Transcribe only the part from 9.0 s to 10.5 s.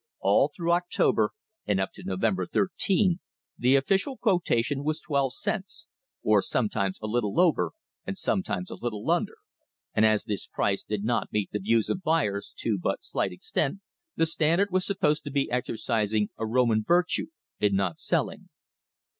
under, and as this